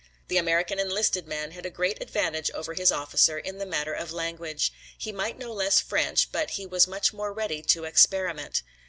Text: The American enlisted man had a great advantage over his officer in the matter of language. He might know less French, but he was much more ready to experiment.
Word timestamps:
The 0.29 0.37
American 0.37 0.79
enlisted 0.79 1.27
man 1.27 1.51
had 1.51 1.63
a 1.63 1.69
great 1.69 2.01
advantage 2.01 2.49
over 2.55 2.73
his 2.73 2.91
officer 2.91 3.37
in 3.37 3.59
the 3.59 3.67
matter 3.67 3.93
of 3.93 4.11
language. 4.11 4.73
He 4.97 5.11
might 5.11 5.37
know 5.37 5.53
less 5.53 5.79
French, 5.79 6.31
but 6.31 6.49
he 6.57 6.65
was 6.65 6.87
much 6.87 7.13
more 7.13 7.31
ready 7.31 7.61
to 7.61 7.83
experiment. 7.83 8.63